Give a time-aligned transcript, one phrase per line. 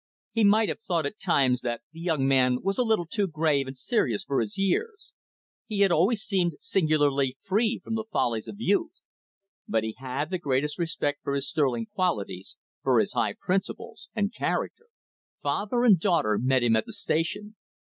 [0.31, 3.67] He might have thought at times that the young man was a little too grave
[3.67, 5.13] and serious for his years,
[5.67, 8.99] he had always seemed singularly free from the follies of youth.
[9.67, 14.33] But he had the greatest respect for his sterling qualities, for his high principles and
[14.33, 14.85] character.
[15.43, 17.55] Father and daughter met him at the station.